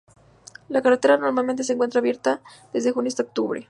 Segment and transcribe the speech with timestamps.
[0.69, 2.41] La carretera normalmente se encuentra abierta
[2.73, 3.59] desde junio hasta octubre.